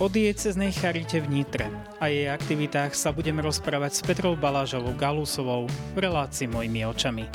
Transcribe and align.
O 0.00 0.08
dieceznej 0.08 0.72
charite 0.72 1.20
v 1.20 1.28
Nitre 1.28 1.68
a 2.00 2.08
jej 2.08 2.24
aktivitách 2.32 2.96
sa 2.96 3.12
budeme 3.12 3.44
rozprávať 3.44 3.92
s 3.92 4.00
Petrou 4.00 4.32
Balážovou 4.32 4.96
Galusovou 4.96 5.68
v 5.92 5.98
relácii 6.00 6.48
Mojimi 6.48 6.88
očami. 6.88 7.28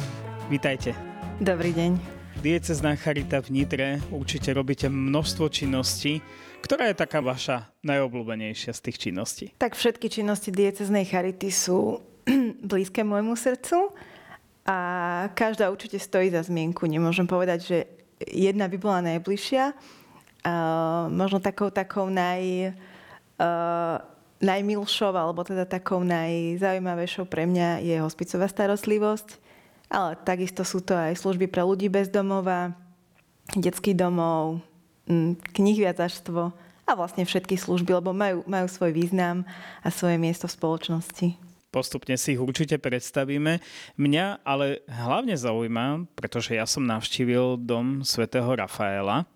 Vítajte. 0.49 0.97
Dobrý 1.37 1.77
deň. 1.77 2.01
Diecezná 2.41 2.97
charita 2.97 3.37
v 3.45 3.53
Nitre 3.53 4.01
určite 4.09 4.49
robíte 4.49 4.89
množstvo 4.89 5.45
činností. 5.53 6.25
Ktorá 6.65 6.89
je 6.89 6.97
taká 6.97 7.21
vaša 7.21 7.69
najobľúbenejšia 7.85 8.73
z 8.73 8.81
tých 8.81 8.97
činností? 8.97 9.53
Tak 9.61 9.77
všetky 9.77 10.09
činnosti 10.09 10.49
dieceznej 10.49 11.05
charity 11.05 11.53
sú 11.53 12.01
blízke 12.73 13.05
môjmu 13.05 13.37
srdcu 13.37 13.93
a 14.65 14.77
každá 15.37 15.69
určite 15.69 16.01
stojí 16.01 16.33
za 16.33 16.41
zmienku. 16.41 16.89
Nemôžem 16.89 17.29
povedať, 17.29 17.59
že 17.61 17.77
jedna 18.25 18.65
by 18.65 18.77
bola 18.81 19.05
najbližšia, 19.05 19.77
možno 21.09 21.41
takou, 21.41 21.73
takou 21.73 22.07
naj, 22.09 22.73
uh, 23.41 23.97
najmilšou, 24.41 25.13
alebo 25.15 25.41
teda 25.41 25.65
takou 25.65 26.05
najzaujímavejšou 26.05 27.25
pre 27.25 27.49
mňa 27.49 27.81
je 27.81 27.95
hospicová 28.01 28.45
starostlivosť. 28.45 29.41
Ale 29.89 30.17
takisto 30.25 30.65
sú 30.65 30.81
to 30.81 30.97
aj 30.97 31.17
služby 31.17 31.45
pre 31.49 31.61
ľudí 31.61 31.89
bez 31.89 32.09
domova, 32.09 32.73
detský 33.53 33.93
domov, 33.93 34.61
knihviazaštvo 35.53 36.41
a 36.85 36.91
vlastne 36.97 37.25
všetky 37.25 37.57
služby, 37.57 38.01
lebo 38.01 38.09
majú, 38.13 38.41
majú 38.49 38.65
svoj 38.65 38.93
význam 38.93 39.45
a 39.85 39.93
svoje 39.93 40.17
miesto 40.17 40.49
v 40.49 40.57
spoločnosti 40.57 41.29
postupne 41.75 42.15
si 42.15 42.31
ich 42.31 42.39
určite 42.39 42.79
predstavíme. 42.79 43.59
Mňa 43.99 44.47
ale 44.47 44.79
hlavne 44.87 45.35
zaujíma, 45.35 46.07
pretože 46.15 46.55
ja 46.55 46.63
som 46.63 46.87
navštívil 46.87 47.59
dom 47.59 47.99
svätého 48.07 48.47
Rafaela 48.47 49.27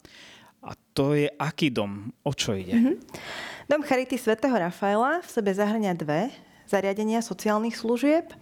to 0.99 1.15
je 1.15 1.31
aký 1.39 1.71
dom? 1.71 2.11
O 2.27 2.35
čo 2.35 2.59
ide? 2.59 2.75
Mm-hmm. 2.75 2.95
Dom 3.71 3.87
Charity 3.87 4.19
svätého 4.19 4.51
Rafaela 4.51 5.23
v 5.23 5.29
sebe 5.31 5.55
zahrňa 5.55 5.95
dve 5.95 6.27
zariadenia 6.67 7.23
sociálnych 7.23 7.79
služieb. 7.79 8.35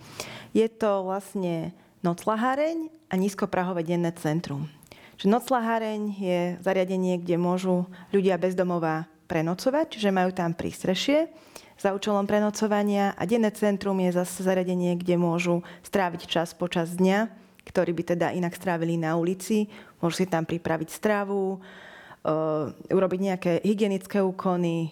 Je 0.58 0.66
to 0.66 1.06
vlastne 1.06 1.70
noclaháreň 2.02 2.90
a 3.08 3.14
nízkoprahové 3.14 3.86
denné 3.86 4.10
centrum. 4.18 4.66
Čiže 5.22 5.38
noclaháreň 5.38 6.02
je 6.18 6.40
zariadenie, 6.66 7.22
kde 7.22 7.38
môžu 7.38 7.86
ľudia 8.10 8.42
bezdomová 8.42 9.06
prenocovať, 9.30 9.94
čiže 9.94 10.10
majú 10.10 10.34
tam 10.34 10.58
prístrešie 10.58 11.30
za 11.78 11.94
účelom 11.94 12.26
prenocovania 12.26 13.14
a 13.14 13.30
denné 13.30 13.54
centrum 13.54 14.02
je 14.02 14.18
zase 14.18 14.42
zariadenie, 14.42 14.98
kde 14.98 15.14
môžu 15.14 15.62
stráviť 15.86 16.26
čas 16.26 16.58
počas 16.58 16.98
dňa, 16.98 17.30
ktorý 17.70 17.94
by 17.94 18.04
teda 18.18 18.28
inak 18.34 18.58
strávili 18.58 18.98
na 18.98 19.14
ulici. 19.14 19.70
Môžu 20.02 20.24
si 20.24 20.26
tam 20.26 20.42
pripraviť 20.42 20.90
stravu, 20.90 21.62
urobiť 22.92 23.20
nejaké 23.24 23.52
hygienické 23.64 24.20
úkony, 24.20 24.92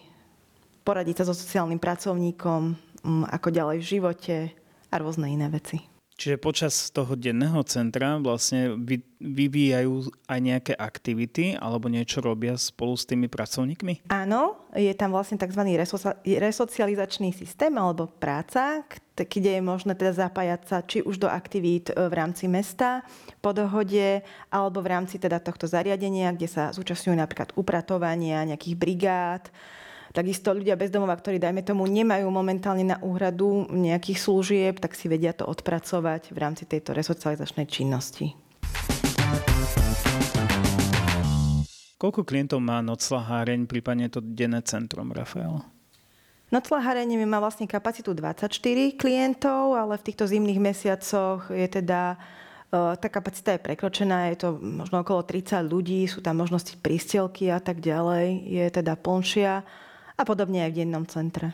poradiť 0.86 1.20
sa 1.20 1.24
so 1.28 1.34
sociálnym 1.34 1.82
pracovníkom, 1.82 2.62
um, 3.02 3.22
ako 3.26 3.48
ďalej 3.50 3.76
v 3.82 3.88
živote 3.98 4.36
a 4.88 4.94
rôzne 4.96 5.26
iné 5.28 5.50
veci. 5.50 5.95
Čiže 6.16 6.40
počas 6.40 6.88
toho 6.88 7.12
denného 7.12 7.60
centra 7.68 8.16
vlastne 8.16 8.72
vy, 8.72 9.04
vyvíjajú 9.20 10.08
aj 10.24 10.40
nejaké 10.40 10.72
aktivity 10.72 11.60
alebo 11.60 11.92
niečo 11.92 12.24
robia 12.24 12.56
spolu 12.56 12.96
s 12.96 13.04
tými 13.04 13.28
pracovníkmi? 13.28 14.08
Áno, 14.08 14.56
je 14.72 14.88
tam 14.96 15.12
vlastne 15.12 15.36
tzv. 15.36 15.60
resocializačný 16.24 17.36
systém 17.36 17.68
alebo 17.76 18.08
práca, 18.08 18.80
kde 19.12 19.60
je 19.60 19.62
možné 19.64 19.92
teda 19.92 20.16
zapájať 20.16 20.60
sa 20.64 20.80
či 20.80 21.04
už 21.04 21.20
do 21.20 21.28
aktivít 21.28 21.92
e, 21.92 22.08
v 22.08 22.12
rámci 22.16 22.48
mesta 22.48 23.04
po 23.44 23.52
dohode 23.52 24.24
alebo 24.48 24.80
v 24.80 24.88
rámci 24.92 25.20
teda 25.20 25.36
tohto 25.36 25.68
zariadenia, 25.68 26.32
kde 26.32 26.48
sa 26.48 26.72
zúčastňujú 26.72 27.16
napríklad 27.16 27.52
upratovania 27.60 28.44
nejakých 28.48 28.76
brigád, 28.76 29.52
Takisto 30.14 30.54
ľudia 30.54 30.78
bezdomova, 30.78 31.18
ktorí, 31.18 31.42
dajme 31.42 31.66
tomu, 31.66 31.88
nemajú 31.90 32.30
momentálne 32.30 32.86
na 32.86 32.96
úhradu 33.02 33.66
nejakých 33.72 34.18
služieb, 34.20 34.74
tak 34.78 34.94
si 34.94 35.10
vedia 35.10 35.34
to 35.34 35.48
odpracovať 35.48 36.30
v 36.30 36.38
rámci 36.38 36.68
tejto 36.68 36.94
resocializačnej 36.94 37.66
činnosti. 37.66 38.36
Koľko 41.96 42.28
klientov 42.28 42.60
má 42.60 42.84
noclaháreň, 42.84 43.64
prípadne 43.64 44.12
to 44.12 44.20
denné 44.20 44.60
centrum, 44.60 45.16
Rafael? 45.16 45.64
Noclaháreň 46.52 47.26
má 47.26 47.42
vlastne 47.42 47.66
kapacitu 47.66 48.14
24 48.14 48.52
klientov, 48.94 49.74
ale 49.74 49.98
v 49.98 50.06
týchto 50.06 50.28
zimných 50.30 50.62
mesiacoch 50.62 51.50
je 51.50 51.66
teda 51.66 52.14
e, 52.14 52.16
tá 53.00 53.08
kapacita 53.10 53.58
je 53.58 53.64
prekročená, 53.64 54.30
je 54.30 54.46
to 54.46 54.48
možno 54.60 55.02
okolo 55.02 55.26
30 55.26 55.66
ľudí, 55.66 56.06
sú 56.06 56.22
tam 56.22 56.38
možnosti 56.38 56.78
prístelky 56.78 57.50
a 57.50 57.58
tak 57.58 57.82
ďalej, 57.82 58.46
je 58.46 58.66
teda 58.70 58.94
plnšia 58.94 59.66
a 60.16 60.22
podobne 60.24 60.64
aj 60.64 60.70
v 60.72 60.78
dennom 60.82 61.04
centre. 61.04 61.52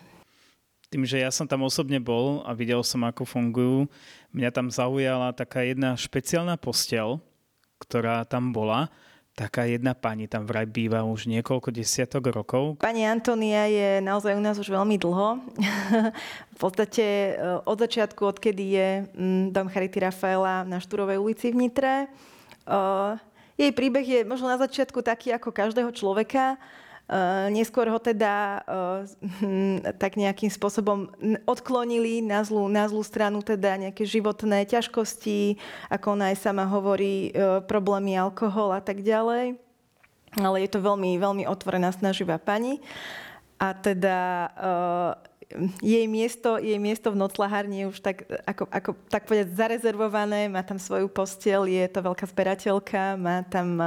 Tým, 0.92 1.08
že 1.08 1.24
ja 1.24 1.32
som 1.32 1.48
tam 1.48 1.64
osobne 1.64 1.96
bol 1.98 2.44
a 2.44 2.52
videl 2.52 2.84
som, 2.84 3.00
ako 3.08 3.24
fungujú, 3.24 3.88
mňa 4.36 4.50
tam 4.52 4.68
zaujala 4.68 5.32
taká 5.32 5.64
jedna 5.64 5.96
špeciálna 5.96 6.60
postel, 6.60 7.16
ktorá 7.80 8.28
tam 8.28 8.52
bola. 8.52 8.92
Taká 9.32 9.64
jedna 9.64 9.96
pani 9.96 10.28
tam 10.28 10.44
vraj 10.44 10.68
býva 10.68 11.00
už 11.08 11.24
niekoľko 11.24 11.72
desiatok 11.72 12.28
rokov. 12.36 12.76
Pani 12.76 13.08
Antonia 13.08 13.64
je 13.64 14.04
naozaj 14.04 14.36
u 14.36 14.44
nás 14.44 14.60
už 14.60 14.68
veľmi 14.68 15.00
dlho. 15.00 15.40
v 16.54 16.58
podstate 16.60 17.32
e, 17.32 17.64
od 17.64 17.80
začiatku, 17.80 18.20
odkedy 18.28 18.64
je 18.76 18.88
mm, 19.16 19.56
dom 19.56 19.72
Charity 19.72 20.04
Rafaela 20.04 20.68
na 20.68 20.76
Štúrovej 20.76 21.16
ulici 21.16 21.48
v 21.48 21.64
Nitre. 21.64 21.94
E, 22.04 22.06
jej 23.56 23.72
príbeh 23.72 24.04
je 24.04 24.20
možno 24.28 24.52
na 24.52 24.60
začiatku 24.60 25.00
taký 25.00 25.32
ako 25.32 25.48
každého 25.48 25.88
človeka 25.96 26.60
Eh, 26.60 26.60
neskôr 27.52 27.90
ho 27.90 27.98
teda 27.98 28.62
eh, 28.64 29.92
tak 30.02 30.16
nejakým 30.16 30.48
spôsobom 30.48 31.10
odklonili 31.44 32.24
na 32.24 32.40
zlú, 32.46 32.70
na 32.70 32.86
zlú 32.88 33.02
stranu, 33.04 33.44
teda 33.44 33.76
nejaké 33.76 34.06
životné 34.06 34.64
ťažkosti, 34.68 35.58
ako 35.92 36.16
ona 36.16 36.32
aj 36.32 36.36
sama 36.40 36.64
hovorí, 36.64 37.30
eh, 37.32 37.60
problémy 37.64 38.16
alkohol 38.16 38.72
a 38.72 38.80
tak 38.80 39.04
ďalej. 39.04 39.58
Ale 40.32 40.56
je 40.64 40.70
to 40.72 40.80
veľmi, 40.80 41.20
veľmi 41.20 41.44
otvorená, 41.44 41.92
snaživá 41.92 42.40
pani. 42.40 42.80
A 43.60 43.76
teda 43.76 44.48
jej 45.80 46.06
miesto, 46.10 46.60
jej 46.60 46.76
miesto 46.76 47.08
v 47.14 47.20
noclahárni 47.20 47.84
je 47.84 47.90
už 47.90 47.98
tak, 48.04 48.28
ako, 48.44 48.68
ako, 48.68 48.90
tak 49.08 49.24
povedať, 49.24 49.54
zarezervované, 49.56 50.50
má 50.52 50.60
tam 50.60 50.76
svoju 50.76 51.08
postel, 51.08 51.64
je 51.70 51.84
to 51.88 52.04
veľká 52.04 52.24
zberateľka, 52.28 53.16
má 53.16 53.46
tam 53.48 53.80
e, 53.80 53.86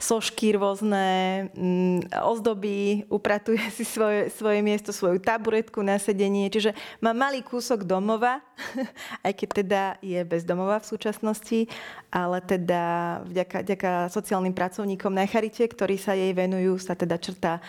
sošky 0.00 0.56
rôzne, 0.56 1.06
mm, 1.52 2.14
ozdoby, 2.24 3.04
upratuje 3.12 3.60
si 3.74 3.84
svoje, 3.84 4.32
svoje 4.32 4.64
miesto, 4.64 4.94
svoju 4.94 5.20
taburetku 5.20 5.84
na 5.84 6.00
sedenie, 6.00 6.48
čiže 6.48 6.72
má 7.04 7.12
malý 7.12 7.44
kúsok 7.44 7.84
domova, 7.84 8.40
aj 9.26 9.32
keď 9.34 9.48
teda 9.60 9.82
je 10.00 10.20
bezdomová 10.24 10.80
v 10.80 10.90
súčasnosti, 10.94 11.68
ale 12.08 12.40
teda 12.40 12.82
vďaka, 13.28 13.56
vďaka 13.66 13.90
sociálnym 14.08 14.56
pracovníkom 14.56 15.12
na 15.12 15.28
Charite, 15.28 15.68
ktorí 15.68 16.00
sa 16.00 16.16
jej 16.16 16.32
venujú, 16.32 16.80
sa 16.80 16.96
teda 16.96 17.20
črta 17.20 17.58
e, 17.58 17.62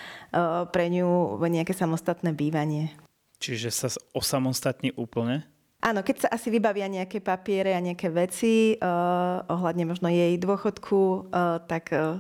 pre 0.72 0.88
ňu 0.88 1.36
nejaké 1.50 1.74
samostatné 1.74 2.32
bývanie. 2.32 3.09
Čiže 3.40 3.72
sa 3.72 3.88
osamostatní 4.12 4.92
úplne? 5.00 5.48
Áno, 5.80 6.04
keď 6.04 6.28
sa 6.28 6.30
asi 6.36 6.52
vybavia 6.52 6.92
nejaké 6.92 7.24
papiere 7.24 7.72
a 7.72 7.80
nejaké 7.80 8.12
veci 8.12 8.76
uh, 8.76 9.40
ohľadne 9.48 9.88
možno 9.88 10.12
jej 10.12 10.36
dôchodku, 10.36 11.32
uh, 11.32 11.64
tak 11.64 11.96
uh, 11.96 12.20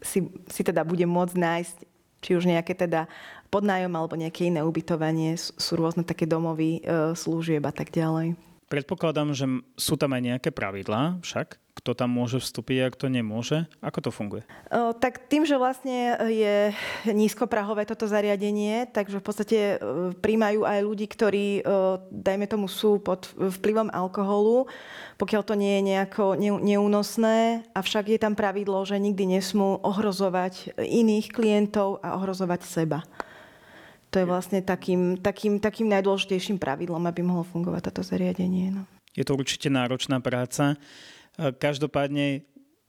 si, 0.00 0.24
si 0.48 0.62
teda 0.64 0.88
bude 0.88 1.04
môcť 1.04 1.36
nájsť 1.36 1.76
či 2.24 2.30
už 2.32 2.48
nejaké 2.48 2.72
teda 2.72 3.04
podnájom 3.52 3.92
alebo 3.92 4.16
nejaké 4.16 4.48
iné 4.48 4.64
ubytovanie, 4.64 5.36
sú, 5.36 5.52
sú 5.60 5.72
rôzne 5.76 6.00
také 6.00 6.24
domovy 6.24 6.80
uh, 6.80 7.12
služieb 7.12 7.60
a 7.68 7.72
tak 7.76 7.92
ďalej. 7.92 8.40
Predpokladám, 8.72 9.36
že 9.36 9.44
sú 9.76 10.00
tam 10.00 10.16
aj 10.16 10.22
nejaké 10.24 10.48
pravidlá 10.48 11.20
však, 11.20 11.60
kto 11.74 11.90
tam 11.92 12.14
môže 12.14 12.38
vstúpiť 12.38 12.78
a 12.86 12.92
kto 12.94 13.10
nemôže. 13.10 13.66
Ako 13.82 13.98
to 13.98 14.10
funguje? 14.14 14.46
O, 14.70 14.94
tak 14.94 15.26
tým, 15.26 15.42
že 15.42 15.58
vlastne 15.58 16.14
je 16.30 16.70
nízkoprahové 17.10 17.82
toto 17.82 18.06
zariadenie, 18.06 18.86
takže 18.94 19.18
v 19.18 19.26
podstate 19.26 19.58
e, 19.58 19.76
príjmajú 20.14 20.62
aj 20.62 20.78
ľudí, 20.86 21.06
ktorí, 21.10 21.46
e, 21.60 21.62
dajme 22.14 22.46
tomu, 22.46 22.70
sú 22.70 23.02
pod 23.02 23.26
vplyvom 23.34 23.90
alkoholu, 23.90 24.70
pokiaľ 25.18 25.42
to 25.42 25.54
nie 25.58 25.82
je 25.82 25.86
nejako 25.94 26.38
neúnosné, 26.38 27.66
avšak 27.74 28.14
je 28.14 28.18
tam 28.22 28.38
pravidlo, 28.38 28.86
že 28.86 29.02
nikdy 29.02 29.38
nesmú 29.38 29.82
ohrozovať 29.82 30.78
iných 30.78 31.34
klientov 31.34 31.98
a 32.06 32.14
ohrozovať 32.14 32.60
seba. 32.62 33.02
To 34.14 34.22
je 34.22 34.30
vlastne 34.30 34.62
takým, 34.62 35.18
takým, 35.18 35.58
takým 35.58 35.90
najdôležitejším 35.90 36.62
pravidlom, 36.62 37.02
aby 37.02 37.26
mohlo 37.26 37.42
fungovať 37.42 37.90
toto 37.90 38.06
zariadenie. 38.06 38.70
No. 38.70 38.86
Je 39.10 39.26
to 39.26 39.34
určite 39.34 39.66
náročná 39.70 40.22
práca. 40.22 40.78
Každopádne 41.34 42.46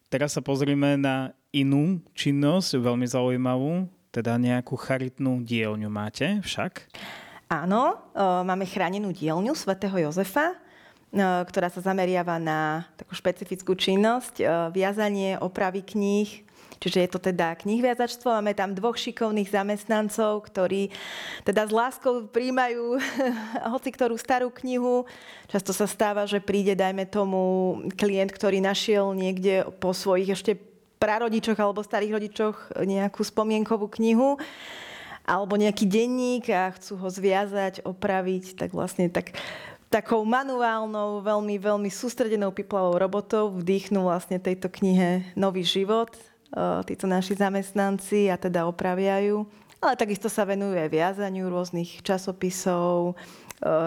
teraz 0.10 0.38
sa 0.38 0.42
pozrieme 0.42 0.96
na 0.96 1.34
inú 1.50 2.04
činnosť, 2.14 2.78
veľmi 2.78 3.08
zaujímavú, 3.10 3.90
teda 4.14 4.40
nejakú 4.40 4.76
charitnú 4.80 5.44
dielňu 5.44 5.90
máte 5.92 6.40
však? 6.44 6.88
Áno, 7.52 8.12
e, 8.14 8.22
máme 8.22 8.66
chránenú 8.66 9.14
dielňu 9.14 9.54
svätého 9.54 9.94
Jozefa. 9.96 10.58
Ktorá 11.16 11.72
sa 11.72 11.80
zameriava 11.80 12.36
na 12.38 12.84
takú 13.00 13.16
špecifickú 13.16 13.72
činnosť, 13.74 14.44
viazanie, 14.76 15.40
opravy 15.40 15.82
kníh, 15.82 16.46
Čiže 16.80 17.02
je 17.02 17.10
to 17.10 17.20
teda 17.32 17.56
knihviazačstvo. 17.56 18.30
Máme 18.30 18.54
tam 18.54 18.76
dvoch 18.76 19.00
šikovných 19.00 19.50
zamestnancov, 19.50 20.44
ktorí 20.52 20.92
teda 21.48 21.66
s 21.66 21.72
láskou 21.72 22.28
príjmajú 22.28 23.00
hoci 23.74 23.90
ktorú 23.90 24.20
starú 24.20 24.52
knihu. 24.52 25.08
Často 25.48 25.72
sa 25.72 25.88
stáva, 25.88 26.28
že 26.28 26.44
príde, 26.44 26.76
dajme 26.76 27.08
tomu, 27.08 27.80
klient, 27.96 28.30
ktorý 28.30 28.60
našiel 28.60 29.16
niekde 29.16 29.66
po 29.80 29.96
svojich 29.96 30.36
ešte 30.36 30.60
prarodičoch 31.00 31.60
alebo 31.60 31.84
starých 31.84 32.16
rodičoch 32.22 32.56
nejakú 32.86 33.22
spomienkovú 33.24 33.92
knihu 34.00 34.40
alebo 35.26 35.58
nejaký 35.58 35.90
denník 35.90 36.54
a 36.54 36.70
chcú 36.78 37.02
ho 37.02 37.10
zviazať, 37.10 37.82
opraviť, 37.82 38.62
tak 38.62 38.70
vlastne 38.78 39.10
tak 39.10 39.34
takou 39.96 40.28
manuálnou, 40.28 41.24
veľmi, 41.24 41.56
veľmi 41.56 41.88
sústredenou 41.88 42.52
piplavou 42.52 43.00
robotou 43.00 43.56
vdýchnú 43.56 44.04
vlastne 44.04 44.44
tejto 44.44 44.68
knihe 44.68 45.32
nový 45.40 45.64
život 45.64 46.12
títo 46.84 47.08
naši 47.08 47.40
zamestnanci 47.40 48.28
a 48.28 48.36
teda 48.36 48.68
opraviajú. 48.68 49.48
Ale 49.80 49.96
takisto 49.96 50.28
sa 50.28 50.44
venujú 50.44 50.76
aj 50.76 50.92
viazaniu 50.92 51.48
rôznych 51.48 52.00
časopisov, 52.00 53.20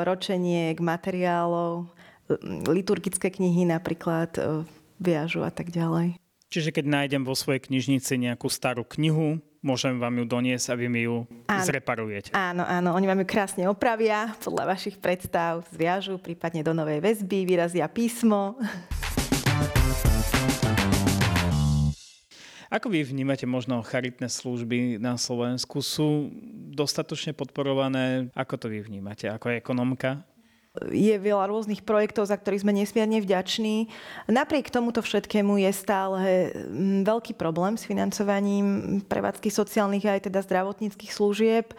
ročeniek, 0.05 0.77
materiálov, 0.81 1.89
liturgické 2.69 3.33
knihy 3.33 3.69
napríklad 3.69 4.33
viažu 5.01 5.45
a 5.45 5.53
tak 5.53 5.73
ďalej. 5.73 6.17
Čiže 6.49 6.73
keď 6.73 6.85
nájdem 6.89 7.23
vo 7.29 7.37
svojej 7.37 7.61
knižnici 7.69 8.17
nejakú 8.17 8.49
starú 8.49 8.85
knihu, 8.97 9.41
môžem 9.63 9.99
vám 9.99 10.15
ju 10.23 10.25
doniesť 10.25 10.67
a 10.71 10.75
vy 10.79 10.87
mi 10.87 11.03
ju 11.07 11.27
áno. 11.51 11.65
zreparujete. 11.67 12.31
Áno, 12.35 12.63
áno, 12.63 12.95
oni 12.95 13.07
vám 13.11 13.23
ju 13.23 13.27
krásne 13.27 13.65
opravia 13.67 14.35
podľa 14.39 14.75
vašich 14.75 14.97
predstav, 15.03 15.67
zviažu, 15.75 16.19
prípadne 16.19 16.63
do 16.63 16.71
novej 16.75 17.03
väzby, 17.03 17.47
vyrazia 17.47 17.87
písmo. 17.91 18.55
Ako 22.69 22.93
vy 22.93 23.01
vnímate 23.01 23.49
možno 23.49 23.81
charitné 23.81 24.29
služby 24.29 25.01
na 25.01 25.17
Slovensku? 25.17 25.81
Sú 25.81 26.29
dostatočne 26.69 27.33
podporované? 27.33 28.29
Ako 28.37 28.61
to 28.61 28.69
vy 28.69 28.85
vnímate 28.85 29.25
ako 29.25 29.57
ekonomka? 29.57 30.21
Je 30.89 31.15
veľa 31.19 31.51
rôznych 31.51 31.83
projektov, 31.83 32.31
za 32.31 32.37
ktorých 32.39 32.63
sme 32.63 32.73
nesmierne 32.75 33.19
vďační. 33.19 33.91
Napriek 34.31 34.71
tomuto 34.71 35.03
všetkému 35.03 35.59
je 35.63 35.71
stále 35.75 36.19
mm, 36.53 37.07
veľký 37.07 37.35
problém 37.35 37.75
s 37.75 37.85
financovaním 37.87 39.01
prevádzky 39.07 39.51
sociálnych 39.51 40.07
aj 40.07 40.31
teda 40.31 40.41
zdravotníckých 40.45 41.13
služieb 41.13 41.75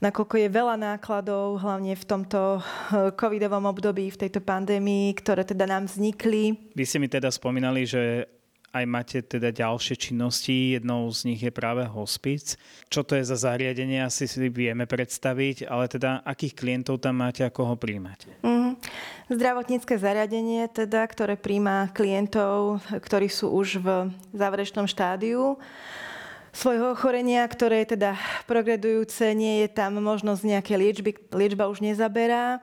nakoľko 0.00 0.34
je 0.40 0.48
veľa 0.48 0.76
nákladov, 0.80 1.60
hlavne 1.60 1.94
v 1.94 2.04
tomto 2.08 2.58
eh, 2.58 3.12
covidovom 3.14 3.68
období, 3.68 4.08
v 4.08 4.20
tejto 4.26 4.40
pandémii, 4.40 5.12
ktoré 5.20 5.44
teda 5.44 5.68
nám 5.68 5.86
vznikli. 5.86 6.72
Vy 6.72 6.84
ste 6.88 6.98
mi 6.98 7.06
teda 7.06 7.28
spomínali, 7.28 7.84
že 7.84 8.26
aj 8.70 8.84
máte 8.86 9.18
teda 9.18 9.50
ďalšie 9.50 9.98
činnosti, 9.98 10.78
jednou 10.78 11.10
z 11.10 11.34
nich 11.34 11.42
je 11.42 11.50
práve 11.50 11.82
hospic. 11.90 12.54
Čo 12.86 13.02
to 13.02 13.18
je 13.18 13.26
za 13.26 13.34
zariadenie, 13.34 13.98
asi 14.02 14.30
si 14.30 14.38
vieme 14.46 14.86
predstaviť, 14.86 15.66
ale 15.66 15.90
teda 15.90 16.22
akých 16.22 16.54
klientov 16.54 17.02
tam 17.02 17.18
máte, 17.18 17.42
ako 17.42 17.74
ho 17.74 17.76
príjmať? 17.76 18.46
Mm-hmm. 18.46 18.72
Zdravotnícke 19.30 19.94
zariadenie, 19.98 20.70
teda, 20.70 21.02
ktoré 21.06 21.34
príjma 21.34 21.90
klientov, 21.90 22.82
ktorí 22.86 23.26
sú 23.26 23.50
už 23.50 23.82
v 23.82 23.88
záverečnom 24.34 24.86
štádiu 24.86 25.58
svojho 26.50 26.98
ochorenia, 26.98 27.46
ktoré 27.46 27.86
je 27.86 27.94
teda 27.94 28.18
progredujúce, 28.50 29.34
nie 29.38 29.62
je 29.66 29.68
tam 29.70 30.02
možnosť 30.02 30.42
nejaké 30.42 30.74
liečby, 30.74 31.14
liečba 31.30 31.70
už 31.70 31.82
nezaberá 31.82 32.58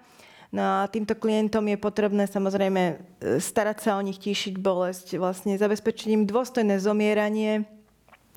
No 0.58 0.82
a 0.82 0.90
týmto 0.90 1.14
klientom 1.14 1.62
je 1.70 1.78
potrebné 1.78 2.26
samozrejme 2.26 2.82
e, 2.90 2.94
starať 3.38 3.78
sa 3.78 3.92
o 3.94 4.02
nich, 4.02 4.18
tíšiť 4.18 4.58
bolesť, 4.58 5.22
vlastne 5.22 5.54
zabezpečiť 5.54 6.18
im 6.18 6.26
dôstojné 6.26 6.82
zomieranie, 6.82 7.62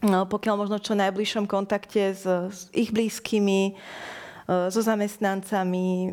no, 0.05 0.29
pokiaľ 0.29 0.55
možno 0.61 0.77
čo 0.85 0.93
najbližšom 1.01 1.49
kontakte 1.49 2.13
s, 2.13 2.29
s 2.29 2.69
ich 2.77 2.93
blízkymi, 2.93 3.73
e, 3.73 3.75
so 4.69 4.85
zamestnancami, 4.85 6.13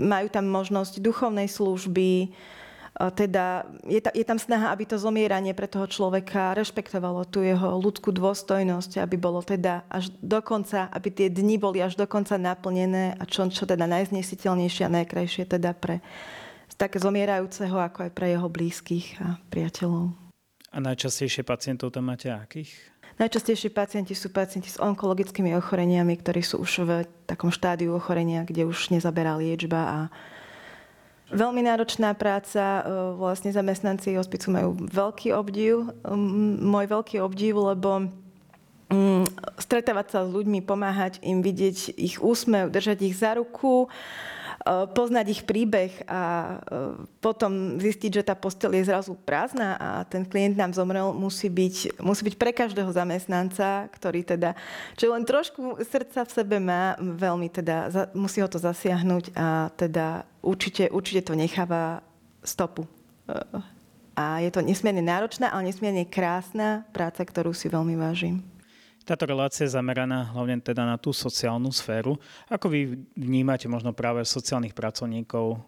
majú 0.00 0.26
tam 0.32 0.48
možnosť 0.48 1.04
duchovnej 1.04 1.52
služby, 1.52 2.32
teda 2.98 3.62
je, 3.86 4.02
ta, 4.02 4.10
je 4.10 4.26
tam 4.26 4.42
snaha, 4.42 4.74
aby 4.74 4.82
to 4.82 4.98
zomieranie 4.98 5.54
pre 5.54 5.70
toho 5.70 5.86
človeka 5.86 6.58
rešpektovalo 6.58 7.22
tú 7.30 7.46
jeho 7.46 7.78
ľudskú 7.78 8.10
dôstojnosť, 8.10 8.98
aby 8.98 9.14
bolo 9.14 9.38
teda 9.38 9.86
až 9.86 10.10
do 10.18 10.42
konca, 10.42 10.90
aby 10.90 11.08
tie 11.14 11.28
dni 11.30 11.62
boli 11.62 11.78
až 11.78 11.94
do 11.94 12.10
konca 12.10 12.34
naplnené 12.34 13.14
a 13.14 13.22
čo, 13.22 13.46
čo 13.46 13.70
teda 13.70 13.86
najznesiteľnejšie 13.86 14.82
a 14.82 14.94
najkrajšie 14.98 15.46
teda 15.46 15.78
pre 15.78 16.02
tak 16.78 16.94
zomierajúceho, 16.94 17.74
ako 17.74 18.06
aj 18.06 18.10
pre 18.14 18.34
jeho 18.34 18.46
blízkych 18.46 19.18
a 19.18 19.42
priateľov. 19.50 20.14
A 20.70 20.78
najčastejšie 20.78 21.42
pacientov 21.42 21.90
tam 21.90 22.06
máte 22.06 22.30
akých? 22.30 22.70
Najčastejšie 23.18 23.74
pacienti 23.74 24.14
sú 24.14 24.30
pacienti 24.30 24.70
s 24.70 24.78
onkologickými 24.78 25.50
ochoreniami, 25.58 26.14
ktorí 26.22 26.38
sú 26.38 26.62
už 26.62 26.72
v 26.86 26.90
takom 27.26 27.50
štádiu 27.50 27.90
ochorenia, 27.98 28.46
kde 28.46 28.62
už 28.62 28.94
nezaberá 28.94 29.34
liečba 29.34 29.80
a 29.82 29.98
Veľmi 31.28 31.60
náročná 31.60 32.16
práca, 32.16 32.80
e, 32.80 32.82
vlastne 33.20 33.52
zamestnanci 33.52 34.16
hospicu 34.16 34.48
majú 34.48 34.70
veľký 34.88 35.36
obdiv, 35.36 35.92
môj 36.64 36.86
veľký 36.88 37.20
obdiv, 37.20 37.52
lebo 37.52 38.08
stretávať 39.60 40.06
sa 40.08 40.20
s 40.24 40.32
ľuďmi, 40.32 40.64
pomáhať 40.64 41.20
im 41.20 41.44
vidieť 41.44 41.92
ich 42.00 42.24
úsmev, 42.24 42.72
držať 42.72 43.04
ich 43.04 43.14
za 43.20 43.36
ruku, 43.36 43.92
poznať 44.68 45.26
ich 45.32 45.42
príbeh 45.48 46.04
a 46.04 46.20
e, 46.20 46.54
potom 47.24 47.80
zistiť, 47.80 48.20
že 48.20 48.26
tá 48.26 48.36
postel 48.36 48.76
je 48.76 48.84
zrazu 48.84 49.16
prázdna 49.16 49.80
a 49.80 49.88
ten 50.04 50.28
klient 50.28 50.60
nám 50.60 50.76
zomrel, 50.76 51.16
musí 51.16 51.48
byť, 51.48 52.02
musí 52.04 52.22
byť 52.28 52.36
pre 52.36 52.52
každého 52.52 52.90
zamestnanca, 52.92 53.88
ktorý 53.88 54.26
teda, 54.28 54.52
čo 54.98 55.14
len 55.14 55.24
trošku 55.24 55.80
srdca 55.80 56.28
v 56.28 56.34
sebe 56.34 56.56
má, 56.60 57.00
veľmi 57.00 57.48
teda, 57.48 58.10
musí 58.12 58.44
ho 58.44 58.48
to 58.50 58.60
zasiahnuť 58.60 59.32
a 59.32 59.72
teda 59.72 60.28
určite, 60.44 60.92
určite 60.92 61.32
to 61.32 61.34
necháva 61.38 62.04
stopu. 62.44 62.84
E, 62.84 63.40
a 64.18 64.42
je 64.42 64.50
to 64.50 64.60
nesmierne 64.60 65.00
náročná, 65.00 65.48
ale 65.48 65.70
nesmierne 65.70 66.02
krásna 66.02 66.82
práca, 66.90 67.22
ktorú 67.22 67.54
si 67.54 67.70
veľmi 67.70 67.94
vážim. 67.94 68.57
Táto 69.08 69.24
relácia 69.24 69.64
je 69.64 69.72
zameraná 69.72 70.36
hlavne 70.36 70.60
teda 70.60 70.84
na 70.84 71.00
tú 71.00 71.16
sociálnu 71.16 71.72
sféru. 71.72 72.20
Ako 72.52 72.68
vy 72.68 73.08
vnímate 73.16 73.64
možno 73.64 73.96
práve 73.96 74.20
sociálnych 74.20 74.76
pracovníkov 74.76 75.64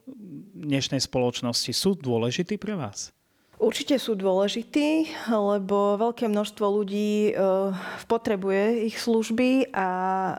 dnešnej 0.52 1.00
spoločnosti? 1.00 1.72
Sú 1.72 1.96
dôležití 1.96 2.60
pre 2.60 2.76
vás? 2.76 3.08
Určite 3.56 3.96
sú 3.96 4.12
dôležití, 4.12 5.08
lebo 5.32 5.96
veľké 5.96 6.28
množstvo 6.28 6.64
ľudí 6.68 7.32
uh, 7.32 7.72
potrebuje 8.12 8.92
ich 8.92 9.00
služby 9.00 9.72
a 9.72 9.88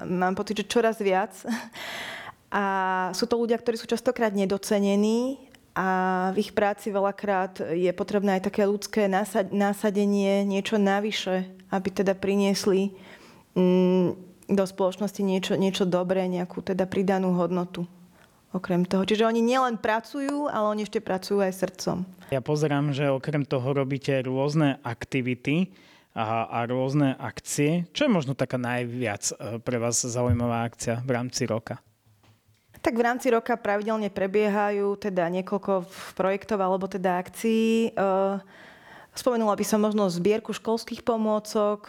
mám 0.06 0.38
pocit, 0.38 0.62
že 0.62 0.70
čoraz 0.70 1.02
viac. 1.02 1.34
A 2.54 3.10
sú 3.18 3.26
to 3.26 3.42
ľudia, 3.42 3.58
ktorí 3.58 3.82
sú 3.82 3.90
častokrát 3.90 4.30
nedocenení 4.30 5.42
a 5.72 5.88
v 6.36 6.44
ich 6.44 6.52
práci 6.52 6.92
veľakrát 6.92 7.64
je 7.72 7.92
potrebné 7.96 8.40
aj 8.40 8.52
také 8.52 8.68
ľudské 8.68 9.08
násadenie, 9.52 10.44
niečo 10.44 10.76
navyše, 10.76 11.48
aby 11.72 11.88
teda 11.88 12.12
priniesli 12.12 12.92
mm, 13.56 14.32
do 14.52 14.64
spoločnosti 14.68 15.24
niečo, 15.24 15.56
niečo 15.56 15.88
dobré, 15.88 16.28
nejakú 16.28 16.60
teda 16.60 16.84
pridanú 16.84 17.32
hodnotu. 17.40 17.88
Okrem 18.52 18.84
toho. 18.84 19.08
Čiže 19.08 19.24
oni 19.24 19.40
nielen 19.40 19.80
pracujú, 19.80 20.52
ale 20.52 20.76
oni 20.76 20.84
ešte 20.84 21.00
pracujú 21.00 21.40
aj 21.40 21.56
srdcom. 21.56 22.04
Ja 22.36 22.44
pozerám, 22.44 22.92
že 22.92 23.08
okrem 23.08 23.48
toho 23.48 23.72
robíte 23.72 24.12
rôzne 24.28 24.76
aktivity 24.84 25.72
a, 26.12 26.52
a 26.52 26.68
rôzne 26.68 27.16
akcie. 27.16 27.88
Čo 27.96 28.08
je 28.08 28.12
možno 28.12 28.36
taká 28.36 28.60
najviac 28.60 29.24
e, 29.32 29.64
pre 29.64 29.80
vás 29.80 30.04
zaujímavá 30.04 30.68
akcia 30.68 31.00
v 31.00 31.10
rámci 31.16 31.48
roka? 31.48 31.80
Tak 32.82 32.98
v 32.98 33.06
rámci 33.06 33.30
roka 33.30 33.54
pravidelne 33.54 34.10
prebiehajú 34.10 34.98
teda 34.98 35.30
niekoľko 35.30 35.86
projektov 36.18 36.58
alebo 36.58 36.90
teda 36.90 37.22
akcií. 37.22 37.94
Uh, 37.94 38.42
Spomenula 39.12 39.60
by 39.60 39.66
som 39.68 39.84
možno 39.84 40.08
zbierku 40.08 40.56
školských 40.56 41.04
pomôcok. 41.04 41.84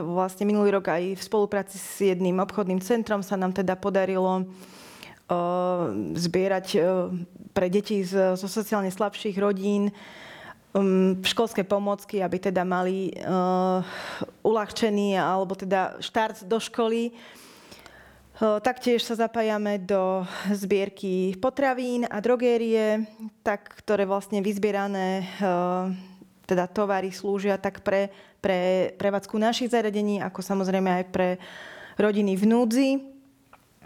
Vlastne 0.00 0.48
minulý 0.48 0.72
rok 0.72 0.88
aj 0.88 1.20
v 1.20 1.22
spolupráci 1.22 1.76
s 1.76 2.00
jedným 2.00 2.40
obchodným 2.40 2.80
centrom 2.80 3.20
sa 3.20 3.36
nám 3.36 3.52
teda 3.52 3.76
podarilo 3.76 4.48
zbierať 6.16 6.66
pre 7.52 7.68
deti 7.68 8.00
zo 8.04 8.48
sociálne 8.48 8.88
slabších 8.88 9.36
rodín 9.36 9.92
um, 10.72 11.20
školské 11.20 11.68
pomôcky, 11.68 12.24
aby 12.24 12.40
teda 12.40 12.64
mali 12.64 13.12
uľahčený 14.40 15.20
alebo 15.20 15.52
teda 15.52 16.00
štart 16.00 16.48
do 16.48 16.56
školy. 16.56 17.12
Taktiež 18.42 19.06
sa 19.06 19.14
zapájame 19.14 19.78
do 19.78 20.26
zbierky 20.50 21.38
potravín 21.38 22.10
a 22.10 22.18
drogérie, 22.18 23.06
tak, 23.46 23.70
ktoré 23.78 24.02
vlastne 24.02 24.42
vyzbierané 24.42 25.30
teda 26.42 26.66
tovary 26.66 27.14
slúžia 27.14 27.54
tak 27.54 27.86
pre, 27.86 28.10
pre 28.42 28.90
prevádzku 28.98 29.38
našich 29.38 29.70
zariadení, 29.70 30.18
ako 30.18 30.42
samozrejme 30.42 30.90
aj 30.90 31.04
pre 31.14 31.28
rodiny 31.94 32.34
v 32.34 32.44
núdzi. 32.50 32.90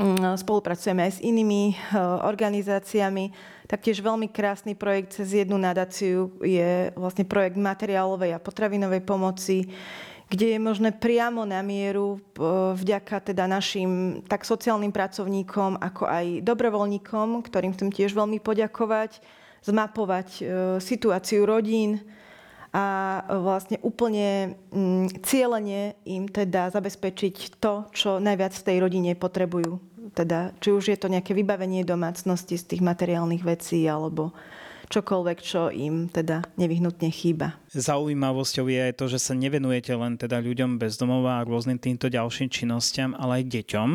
Mm, 0.01 0.41
spolupracujeme 0.41 1.05
aj 1.05 1.13
s 1.21 1.25
inými 1.25 1.77
organizáciami. 2.25 3.37
Taktiež 3.69 4.01
veľmi 4.01 4.33
krásny 4.33 4.73
projekt 4.73 5.21
cez 5.21 5.37
jednu 5.37 5.61
nadáciu 5.61 6.33
je 6.41 6.97
vlastne 6.97 7.29
projekt 7.29 7.61
materiálovej 7.61 8.33
a 8.33 8.41
potravinovej 8.41 9.05
pomoci, 9.05 9.69
kde 10.27 10.57
je 10.57 10.59
možné 10.59 10.91
priamo 10.91 11.47
na 11.47 11.63
mieru 11.63 12.19
vďaka 12.75 13.31
teda 13.31 13.47
našim 13.47 14.23
tak 14.27 14.43
sociálnym 14.43 14.91
pracovníkom, 14.91 15.79
ako 15.79 16.03
aj 16.07 16.27
dobrovoľníkom, 16.43 17.47
ktorým 17.47 17.75
chcem 17.79 17.95
tiež 17.95 18.11
veľmi 18.11 18.43
poďakovať, 18.43 19.23
zmapovať 19.63 20.29
eh, 20.43 20.47
situáciu 20.83 21.47
rodín, 21.47 22.03
a 22.77 23.25
vlastne 23.41 23.81
úplne 23.81 24.53
cieľene 25.25 25.97
im 26.05 26.29
teda 26.29 26.69
zabezpečiť 26.77 27.57
to, 27.57 27.89
čo 27.89 28.21
najviac 28.21 28.53
v 28.53 28.67
tej 28.69 28.77
rodine 28.85 29.17
potrebujú. 29.17 29.81
Teda, 30.13 30.53
či 30.61 30.77
už 30.77 30.93
je 30.93 30.99
to 31.01 31.09
nejaké 31.09 31.33
vybavenie 31.33 31.89
domácnosti 31.89 32.61
z 32.61 32.77
tých 32.77 32.83
materiálnych 32.85 33.41
vecí 33.41 33.89
alebo 33.89 34.37
čokoľvek, 34.89 35.39
čo 35.43 35.69
im 35.73 36.09
teda 36.11 36.47
nevyhnutne 36.57 37.11
chýba. 37.11 37.59
Zaujímavosťou 37.75 38.67
je 38.71 38.81
aj 38.91 38.95
to, 38.97 39.05
že 39.11 39.19
sa 39.21 39.33
nevenujete 39.37 39.93
len 39.95 40.17
teda 40.17 40.41
ľuďom 40.41 40.79
bezdomova 40.81 41.41
a 41.41 41.47
rôznym 41.47 41.79
týmto 41.79 42.11
ďalším 42.11 42.49
činnostiam, 42.49 43.13
ale 43.19 43.43
aj 43.43 43.53
deťom. 43.53 43.91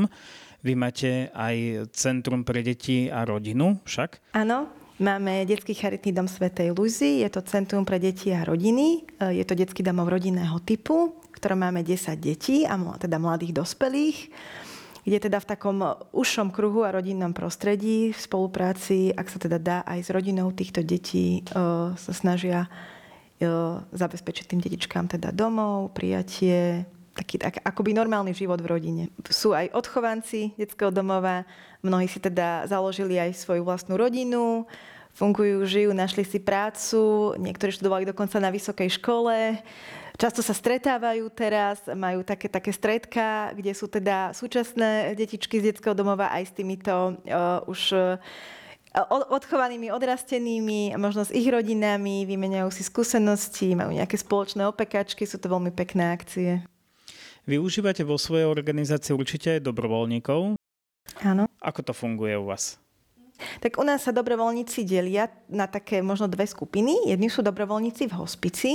Vy 0.61 0.73
máte 0.77 1.33
aj 1.33 1.89
Centrum 1.97 2.45
pre 2.45 2.61
deti 2.61 3.09
a 3.09 3.25
rodinu 3.25 3.81
však? 3.87 4.37
Áno, 4.37 4.81
Máme 5.01 5.49
Detský 5.49 5.73
charitný 5.73 6.13
dom 6.13 6.29
Svetej 6.29 6.77
Luzy, 6.77 7.25
je 7.25 7.29
to 7.33 7.41
Centrum 7.41 7.81
pre 7.81 7.97
deti 7.97 8.29
a 8.29 8.45
rodiny. 8.45 9.01
E, 9.17 9.41
je 9.41 9.43
to 9.49 9.57
detský 9.57 9.81
domov 9.81 10.13
rodinného 10.13 10.61
typu, 10.61 11.17
v 11.25 11.41
ktorom 11.41 11.57
máme 11.57 11.81
10 11.81 12.21
detí 12.21 12.69
a 12.69 12.77
teda 12.77 13.17
mladých 13.17 13.57
dospelých 13.57 14.29
kde 15.01 15.17
teda 15.17 15.41
v 15.41 15.49
takom 15.49 15.77
užšom 16.13 16.53
kruhu 16.53 16.85
a 16.85 16.93
rodinnom 16.93 17.33
prostredí 17.33 18.13
v 18.13 18.19
spolupráci, 18.19 19.09
ak 19.09 19.27
sa 19.29 19.37
teda 19.41 19.57
dá 19.57 19.77
aj 19.85 19.99
s 20.05 20.09
rodinou 20.13 20.53
týchto 20.53 20.85
detí, 20.85 21.41
e, 21.41 21.57
sa 21.97 22.13
snažia 22.13 22.69
e, 23.41 23.49
zabezpečiť 23.89 24.45
tým 24.45 24.61
detičkám 24.61 25.09
teda 25.09 25.33
domov, 25.33 25.97
prijatie, 25.97 26.85
taký 27.17 27.41
tak, 27.41 27.59
akoby 27.65 27.97
normálny 27.97 28.31
život 28.31 28.61
v 28.61 28.71
rodine. 28.71 29.03
Sú 29.27 29.51
aj 29.57 29.73
odchovanci 29.73 30.53
detského 30.55 30.93
domova, 30.93 31.43
mnohí 31.81 32.05
si 32.05 32.21
teda 32.21 32.69
založili 32.69 33.17
aj 33.17 33.35
svoju 33.35 33.65
vlastnú 33.65 33.97
rodinu, 33.97 34.69
fungujú, 35.15 35.63
žijú, 35.67 35.91
našli 35.91 36.23
si 36.23 36.39
prácu, 36.41 37.33
niektorí 37.37 37.71
študovali 37.71 38.03
dokonca 38.07 38.39
na 38.39 38.49
vysokej 38.49 38.99
škole, 38.99 39.59
často 40.15 40.45
sa 40.45 40.53
stretávajú 40.53 41.29
teraz, 41.33 41.83
majú 41.91 42.21
také, 42.21 42.45
také 42.47 42.69
stredka, 42.69 43.51
kde 43.57 43.71
sú 43.73 43.89
teda 43.89 44.31
súčasné 44.37 45.17
detičky 45.17 45.59
z 45.59 45.73
detského 45.73 45.97
domova 45.97 46.29
aj 46.29 46.43
s 46.49 46.55
týmito 46.55 46.93
uh, 47.25 47.61
už 47.65 47.81
uh, 47.97 48.21
odchovanými, 49.31 49.87
odrastenými, 49.87 50.99
možno 50.99 51.23
s 51.23 51.31
ich 51.31 51.47
rodinami, 51.47 52.27
vymeniajú 52.27 52.67
si 52.75 52.83
skúsenosti, 52.83 53.71
majú 53.71 53.95
nejaké 53.95 54.19
spoločné 54.19 54.67
opekačky, 54.67 55.23
sú 55.23 55.39
to 55.39 55.47
veľmi 55.47 55.71
pekné 55.71 56.11
akcie. 56.11 56.59
Využívate 57.47 58.05
vo 58.05 58.19
svojej 58.21 58.45
organizácii 58.45 59.15
určite 59.15 59.57
aj 59.57 59.65
dobrovoľníkov. 59.65 60.59
Áno. 61.25 61.49
Ako 61.57 61.81
to 61.81 61.93
funguje 61.95 62.37
u 62.37 62.45
vás? 62.51 62.77
Tak 63.59 63.77
u 63.77 63.83
nás 63.85 64.05
sa 64.05 64.15
dobrovoľníci 64.15 64.85
delia 64.85 65.29
na 65.47 65.65
také 65.65 66.01
možno 66.01 66.27
dve 66.27 66.45
skupiny. 66.47 67.09
Jedni 67.09 67.27
sú 67.27 67.41
dobrovoľníci 67.41 68.09
v 68.09 68.17
hospici, 68.17 68.71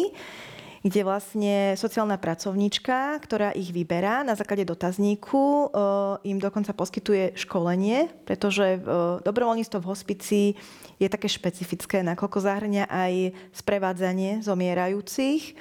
kde 0.87 1.03
vlastne 1.03 1.75
sociálna 1.75 2.15
pracovníčka, 2.15 3.19
ktorá 3.19 3.51
ich 3.51 3.75
vyberá 3.75 4.23
na 4.23 4.39
základe 4.39 4.63
dotazníku, 4.63 5.71
eh, 5.71 6.31
im 6.31 6.39
dokonca 6.39 6.71
poskytuje 6.71 7.35
školenie, 7.35 8.07
pretože 8.23 8.79
eh, 8.79 8.81
dobrovoľníctvo 9.27 9.79
v 9.83 9.91
hospici 9.91 10.41
je 11.03 11.09
také 11.11 11.27
špecifické, 11.27 12.07
nakoľko 12.07 12.39
zahrňa 12.39 12.85
aj 12.87 13.13
sprevádzanie 13.51 14.47
zomierajúcich 14.47 15.59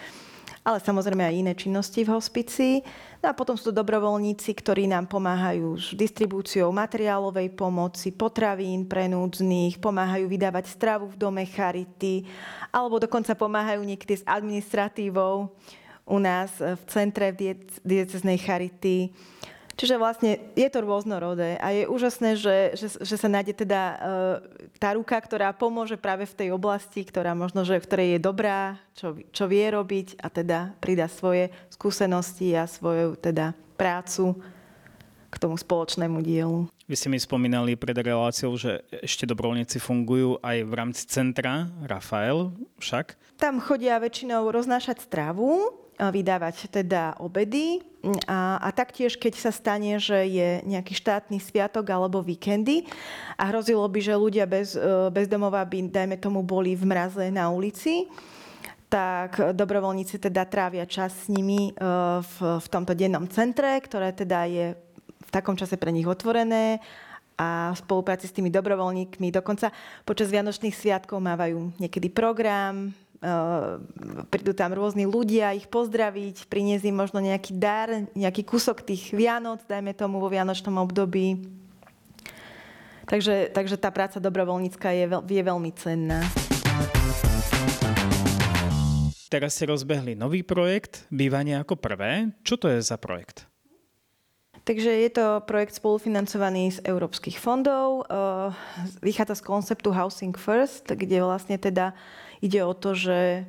ale 0.65 0.81
samozrejme 0.81 1.21
aj 1.21 1.35
iné 1.45 1.53
činnosti 1.53 2.01
v 2.01 2.17
hospici. 2.17 2.81
No 3.21 3.29
a 3.29 3.37
potom 3.37 3.53
sú 3.53 3.69
to 3.69 3.77
dobrovoľníci, 3.85 4.49
ktorí 4.49 4.89
nám 4.89 5.05
pomáhajú 5.05 5.77
s 5.77 5.93
distribúciou 5.93 6.73
materiálovej 6.73 7.53
pomoci, 7.53 8.09
potravín 8.09 8.89
pre 8.89 9.05
núdznych, 9.05 9.77
pomáhajú 9.77 10.25
vydávať 10.25 10.65
stravu 10.73 11.13
v 11.13 11.21
dome 11.21 11.45
Charity, 11.45 12.25
alebo 12.73 12.97
dokonca 12.97 13.37
pomáhajú 13.37 13.85
niekedy 13.85 14.19
s 14.19 14.25
administratívou 14.25 15.53
u 16.05 16.17
nás 16.17 16.57
v 16.57 16.81
centre 16.89 17.29
v 17.29 17.53
dieceznej 17.85 18.41
Charity. 18.41 19.13
Čiže 19.75 19.99
vlastne 19.99 20.39
je 20.55 20.67
to 20.71 20.79
rôznorodé 20.87 21.59
a 21.59 21.75
je 21.75 21.83
úžasné, 21.83 22.39
že, 22.39 22.79
že, 22.79 22.87
že 22.95 23.15
sa 23.19 23.27
nájde 23.27 23.67
teda 23.67 23.81
e, 23.83 23.95
tá 24.79 24.95
ruka, 24.95 25.19
ktorá 25.19 25.51
pomôže 25.51 25.99
práve 25.99 26.23
v 26.23 26.37
tej 26.37 26.49
oblasti, 26.55 27.03
ktorá 27.03 27.35
možno, 27.35 27.67
že 27.67 27.83
v 27.83 27.87
ktorej 27.87 28.09
je 28.15 28.19
dobrá, 28.23 28.79
čo, 28.95 29.19
čo 29.35 29.51
vie 29.51 29.67
robiť 29.67 30.23
a 30.23 30.31
teda 30.31 30.79
pridá 30.79 31.11
svoje 31.11 31.51
skúsenosti 31.67 32.55
a 32.55 32.71
svoju 32.71 33.19
teda 33.19 33.51
prácu 33.75 34.39
k 35.27 35.35
tomu 35.35 35.59
spoločnému 35.59 36.23
dielu. 36.23 36.71
Vy 36.87 36.95
ste 36.95 37.11
mi 37.11 37.19
spomínali 37.19 37.75
pred 37.75 37.97
reláciou, 37.99 38.55
že 38.55 38.79
ešte 39.03 39.27
dobrovoľníci 39.27 39.83
fungujú 39.83 40.39
aj 40.39 40.57
v 40.63 40.73
rámci 40.73 41.03
centra 41.09 41.67
Rafael 41.83 42.55
však. 42.79 43.19
Tam 43.35 43.59
chodia 43.59 43.99
väčšinou 43.99 44.47
roznášať 44.47 45.03
stravu, 45.03 45.75
vydávať 45.99 46.67
teda 46.71 47.15
obedy. 47.19 47.79
A, 48.29 48.61
a 48.61 48.69
taktiež, 48.69 49.17
keď 49.17 49.33
sa 49.39 49.51
stane, 49.51 49.97
že 49.97 50.29
je 50.29 50.49
nejaký 50.61 50.93
štátny 50.93 51.41
sviatok 51.41 51.89
alebo 51.89 52.21
víkendy 52.21 52.85
a 53.33 53.49
hrozilo 53.49 53.81
by, 53.89 53.99
že 53.99 54.13
ľudia 54.13 54.45
bez, 54.45 54.77
e, 54.77 55.09
bez 55.09 55.25
domova 55.25 55.65
by, 55.65 55.89
dajme 55.89 56.21
tomu, 56.21 56.45
boli 56.45 56.77
v 56.77 56.85
mraze 56.85 57.33
na 57.33 57.49
ulici, 57.49 58.05
tak 58.93 59.57
dobrovoľníci 59.57 60.21
teda 60.21 60.45
trávia 60.45 60.85
čas 60.85 61.25
s 61.25 61.33
nimi 61.33 61.73
e, 61.73 61.81
v, 62.21 62.35
v 62.61 62.67
tomto 62.69 62.93
dennom 62.93 63.25
centre, 63.25 63.73
ktoré 63.81 64.13
teda 64.13 64.45
je 64.45 64.77
v 65.25 65.29
takom 65.33 65.57
čase 65.57 65.73
pre 65.73 65.89
nich 65.89 66.05
otvorené 66.05 66.77
a 67.35 67.75
v 67.75 67.81
spolupráci 67.83 68.31
s 68.31 68.35
tými 68.35 68.47
dobrovoľníkmi 68.47 69.27
dokonca 69.33 69.73
počas 70.07 70.31
Vianočných 70.31 70.75
sviatkov 70.75 71.19
mávajú 71.19 71.75
niekedy 71.81 72.07
program, 72.07 72.95
prídu 74.29 74.51
tam 74.51 74.71
rôzni 74.75 75.07
ľudia 75.07 75.55
ich 75.55 75.71
pozdraviť, 75.71 76.49
priniesť 76.51 76.85
im 76.89 76.97
možno 76.97 77.19
nejaký 77.23 77.55
dar, 77.55 78.09
nejaký 78.13 78.43
kúsok 78.43 78.83
tých 78.83 79.15
Vianoc, 79.15 79.63
dajme 79.65 79.95
tomu 79.95 80.19
vo 80.19 80.27
Vianočnom 80.27 80.75
období. 80.81 81.47
Takže, 83.05 83.53
takže 83.53 83.77
tá 83.77 83.93
práca 83.93 84.17
dobrovoľnícka 84.17 84.89
je, 84.91 85.05
je 85.13 85.43
veľmi 85.45 85.71
cenná. 85.77 86.25
Teraz 89.29 89.57
ste 89.57 89.69
rozbehli 89.69 90.13
nový 90.13 90.45
projekt, 90.45 91.05
bývanie 91.09 91.57
ako 91.57 91.77
prvé. 91.77 92.33
Čo 92.45 92.61
to 92.61 92.69
je 92.69 92.79
za 92.81 92.97
projekt? 92.97 93.49
Takže 94.65 94.89
je 94.89 95.09
to 95.13 95.45
projekt 95.45 95.77
spolufinancovaný 95.77 96.73
z 96.73 96.79
európskych 96.89 97.37
fondov. 97.37 98.09
Vychádza 98.97 99.37
z 99.37 99.45
konceptu 99.45 99.93
Housing 99.93 100.33
First, 100.33 100.89
kde 100.89 101.21
vlastne 101.21 101.61
teda 101.61 101.93
ide 102.41 102.65
o 102.65 102.73
to, 102.73 102.97
že 102.97 103.45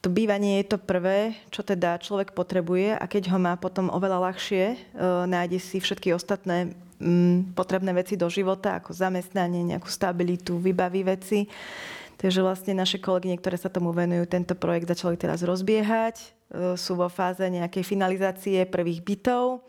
to 0.00 0.08
bývanie 0.08 0.62
je 0.62 0.72
to 0.72 0.78
prvé, 0.78 1.34
čo 1.50 1.66
teda 1.66 1.98
človek 2.00 2.32
potrebuje 2.32 2.96
a 2.96 3.04
keď 3.04 3.34
ho 3.34 3.38
má 3.42 3.58
potom 3.60 3.92
oveľa 3.92 4.32
ľahšie, 4.32 4.64
e, 4.72 4.76
nájde 5.28 5.60
si 5.60 5.76
všetky 5.76 6.16
ostatné 6.16 6.72
mm, 6.96 7.52
potrebné 7.52 7.92
veci 7.92 8.16
do 8.16 8.24
života, 8.32 8.80
ako 8.80 8.96
zamestnanie, 8.96 9.60
nejakú 9.60 9.92
stabilitu, 9.92 10.56
vybaví 10.56 11.04
veci. 11.04 11.44
Takže 12.16 12.40
vlastne 12.40 12.80
naše 12.80 12.96
kolegyne, 12.96 13.36
ktoré 13.36 13.60
sa 13.60 13.68
tomu 13.68 13.92
venujú, 13.92 14.24
tento 14.24 14.56
projekt 14.56 14.88
začali 14.88 15.20
teraz 15.20 15.44
rozbiehať. 15.44 16.16
E, 16.16 16.26
sú 16.80 16.96
vo 16.96 17.12
fáze 17.12 17.44
nejakej 17.44 17.84
finalizácie 17.84 18.64
prvých 18.64 19.04
bytov 19.04 19.60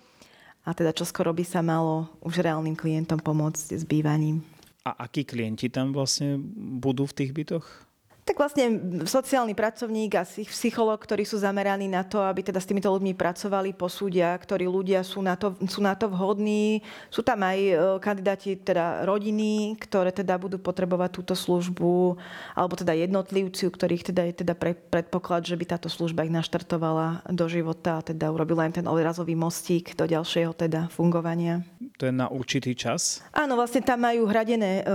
a 0.62 0.70
teda 0.78 0.94
čo 0.94 1.06
skoro 1.06 1.34
by 1.34 1.46
sa 1.46 1.66
malo 1.66 2.10
už 2.22 2.46
reálnym 2.46 2.78
klientom 2.78 3.18
pomôcť 3.18 3.78
s 3.78 3.84
bývaním. 3.86 4.46
A 4.82 5.06
akí 5.06 5.26
klienti 5.26 5.70
tam 5.70 5.94
vlastne 5.94 6.42
budú 6.82 7.06
v 7.06 7.16
tých 7.18 7.32
bytoch? 7.38 7.91
Tak 8.22 8.38
vlastne 8.38 8.78
sociálny 9.02 9.58
pracovník 9.58 10.14
a 10.14 10.22
psychológ, 10.24 11.02
ktorí 11.02 11.26
sú 11.26 11.42
zameraní 11.42 11.90
na 11.90 12.06
to, 12.06 12.22
aby 12.22 12.46
teda 12.46 12.62
s 12.62 12.70
týmito 12.70 12.94
ľuďmi 12.94 13.18
pracovali, 13.18 13.74
posúdia, 13.74 14.38
ktorí 14.38 14.70
ľudia 14.70 15.02
sú 15.02 15.26
na 15.26 15.34
to, 15.34 15.58
sú 15.66 15.82
na 15.82 15.98
to 15.98 16.06
vhodní. 16.06 16.86
Sú 17.10 17.26
tam 17.26 17.42
aj 17.42 17.58
e, 17.58 17.74
kandidáti 17.98 18.62
teda 18.62 19.10
rodiny, 19.10 19.74
ktoré 19.82 20.14
teda 20.14 20.38
budú 20.38 20.62
potrebovať 20.62 21.10
túto 21.18 21.34
službu, 21.34 22.22
alebo 22.54 22.74
teda 22.78 22.94
jednotlivci, 22.94 23.66
u 23.66 23.74
ktorých 23.74 24.14
teda 24.14 24.22
je 24.30 24.34
teda 24.46 24.54
pre, 24.54 24.78
predpoklad, 24.78 25.42
že 25.42 25.58
by 25.58 25.66
táto 25.74 25.90
služba 25.90 26.22
ich 26.22 26.34
naštartovala 26.34 27.26
do 27.26 27.50
života 27.50 27.98
a 27.98 28.06
teda 28.06 28.30
urobila 28.30 28.70
im 28.70 28.76
ten 28.76 28.86
odrazový 28.86 29.34
mostík 29.34 29.98
do 29.98 30.06
ďalšieho 30.06 30.54
teda 30.54 30.94
fungovania. 30.94 31.66
To 31.98 32.06
je 32.06 32.14
na 32.14 32.30
určitý 32.30 32.78
čas? 32.78 33.26
Áno, 33.34 33.58
vlastne 33.58 33.82
tam 33.82 34.06
majú 34.06 34.30
hradené 34.30 34.82
e, 34.82 34.94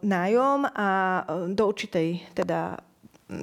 nájom 0.00 0.72
a 0.72 0.88
e, 0.88 1.20
do 1.52 1.68
určitej 1.68 2.32
teda 2.32 2.61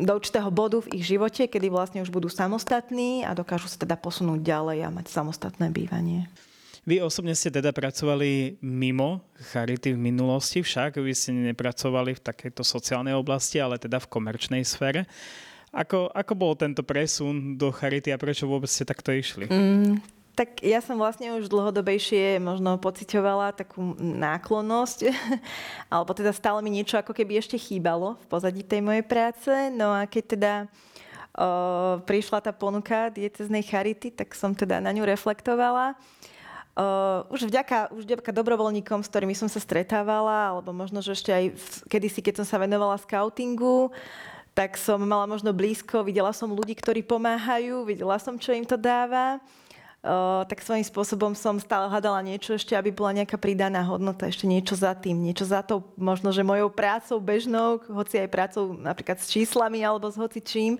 do 0.05 0.11
určitého 0.13 0.49
bodu 0.53 0.85
v 0.85 1.01
ich 1.01 1.09
živote, 1.09 1.49
kedy 1.49 1.67
vlastne 1.73 2.05
už 2.05 2.13
budú 2.13 2.29
samostatní 2.29 3.25
a 3.25 3.33
dokážu 3.33 3.65
sa 3.65 3.81
teda 3.81 3.97
posunúť 3.97 4.39
ďalej 4.45 4.85
a 4.85 4.93
mať 4.93 5.09
samostatné 5.09 5.73
bývanie. 5.73 6.29
Vy 6.87 7.03
osobne 7.03 7.35
ste 7.37 7.53
teda 7.53 7.69
pracovali 7.69 8.61
mimo 8.65 9.21
Charity 9.53 9.93
v 9.93 9.99
minulosti, 9.99 10.63
však 10.63 10.97
vy 10.97 11.11
ste 11.13 11.35
nepracovali 11.35 12.17
v 12.17 12.23
takejto 12.23 12.65
sociálnej 12.65 13.13
oblasti, 13.13 13.61
ale 13.61 13.77
teda 13.77 13.99
v 14.01 14.09
komerčnej 14.09 14.63
sfére. 14.65 15.05
Ako, 15.69 16.09
ako 16.09 16.33
bol 16.33 16.57
tento 16.57 16.81
presun 16.81 17.53
do 17.59 17.69
Charity 17.69 18.09
a 18.09 18.17
prečo 18.17 18.49
vôbec 18.49 18.71
ste 18.71 18.89
takto 18.89 19.13
išli? 19.13 19.45
Mm, 19.45 20.01
tak 20.39 20.63
ja 20.63 20.79
som 20.79 20.95
vlastne 20.95 21.35
už 21.35 21.51
dlhodobejšie 21.51 22.39
možno 22.39 22.79
pocitovala 22.79 23.51
takú 23.51 23.91
náklonnosť, 23.99 25.11
alebo 25.91 26.15
teda 26.15 26.31
stále 26.31 26.63
mi 26.63 26.71
niečo 26.71 26.95
ako 26.95 27.11
keby 27.11 27.43
ešte 27.43 27.59
chýbalo 27.59 28.15
v 28.23 28.25
pozadí 28.31 28.63
tej 28.63 28.79
mojej 28.79 29.03
práce. 29.03 29.51
No 29.75 29.91
a 29.91 30.07
keď 30.07 30.23
teda 30.39 30.53
o, 30.63 31.99
prišla 32.07 32.39
tá 32.39 32.55
ponuka 32.55 33.11
dieceznej 33.11 33.67
charity, 33.67 34.15
tak 34.15 34.31
som 34.31 34.55
teda 34.55 34.79
na 34.79 34.95
ňu 34.95 35.03
reflektovala. 35.03 35.99
Uh, 36.79 37.27
už, 37.27 37.51
vďaka, 37.51 37.91
už 37.91 38.07
vďaka 38.07 38.31
dobrovoľníkom, 38.31 39.03
s 39.03 39.11
ktorými 39.11 39.35
som 39.35 39.51
sa 39.51 39.59
stretávala, 39.59 40.55
alebo 40.55 40.71
možno, 40.71 41.03
že 41.03 41.11
ešte 41.11 41.35
aj 41.35 41.45
v, 41.51 41.67
kedysi, 41.91 42.23
keď 42.23 42.39
som 42.39 42.47
sa 42.47 42.55
venovala 42.55 42.95
scoutingu, 43.03 43.91
tak 44.55 44.79
som 44.79 45.03
mala 45.03 45.27
možno 45.27 45.51
blízko, 45.51 46.07
videla 46.07 46.31
som 46.31 46.47
ľudí, 46.47 46.79
ktorí 46.79 47.03
pomáhajú, 47.03 47.83
videla 47.83 48.15
som, 48.15 48.39
čo 48.39 48.55
im 48.55 48.63
to 48.63 48.79
dáva. 48.79 49.43
Uh, 49.99 50.47
tak 50.47 50.63
svojím 50.63 50.87
spôsobom 50.87 51.35
som 51.35 51.59
stále 51.59 51.91
hľadala 51.91 52.23
niečo 52.23 52.55
ešte, 52.55 52.71
aby 52.71 52.87
bola 52.87 53.19
nejaká 53.19 53.35
pridaná 53.35 53.83
hodnota, 53.83 54.31
ešte 54.31 54.47
niečo 54.47 54.71
za 54.79 54.95
tým, 54.95 55.19
niečo 55.19 55.43
za 55.43 55.59
to, 55.59 55.83
možno, 55.99 56.31
že 56.31 56.39
mojou 56.39 56.71
prácou 56.71 57.19
bežnou, 57.19 57.83
hoci 57.91 58.15
aj 58.15 58.31
prácou 58.31 58.79
napríklad 58.79 59.19
s 59.19 59.27
číslami 59.27 59.83
alebo 59.83 60.07
s 60.07 60.15
hocičím, 60.15 60.79